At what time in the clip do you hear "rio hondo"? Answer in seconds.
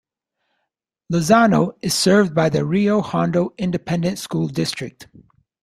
2.65-3.53